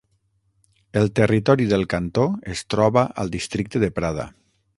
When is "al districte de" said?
3.25-3.93